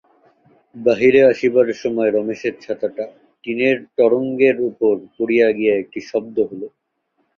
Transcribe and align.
বাহিরে 0.75 1.21
আসিবার 1.31 1.67
সময় 1.81 2.09
রমেশের 2.11 2.55
ছাতাটা 2.61 3.05
টিনের 3.43 3.77
তোরঙ্গের 3.97 4.57
উপর 4.69 4.93
পড়িয়া 5.15 5.47
গিয়া 5.57 5.73
একটা 5.77 5.99
শব্দ 6.11 6.35
হইল। 6.49 6.63